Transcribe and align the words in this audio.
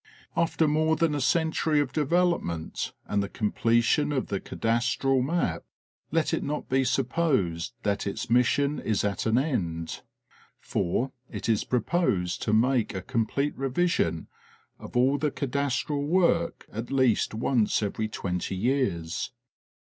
After 0.35 0.67
more 0.67 0.95
than 0.95 1.13
a 1.13 1.21
century 1.21 1.79
of 1.79 1.93
development 1.93 2.91
and 3.05 3.21
the 3.21 3.29
completion 3.29 4.11
of 4.11 4.29
the 4.29 4.39
cadastral 4.39 5.21
map, 5.21 5.63
let 6.11 6.33
it 6.33 6.41
not 6.41 6.67
be 6.67 6.83
supposed 6.83 7.73
that 7.83 8.07
its 8.07 8.27
mission 8.27 8.79
is 8.79 9.03
at 9.03 9.27
an 9.27 9.37
end, 9.37 10.01
for 10.59 11.11
it 11.29 11.47
is 11.47 11.63
proposed 11.63 12.41
to 12.41 12.51
make 12.51 12.95
a 12.95 13.03
complete 13.03 13.55
revision 13.55 14.25
of 14.79 14.97
all 14.97 15.19
the 15.19 15.29
cadastral 15.29 16.07
work 16.07 16.65
at 16.71 16.89
least 16.89 17.35
once 17.35 17.83
every 17.83 18.07
twenty 18.07 18.55
years. 18.55 19.31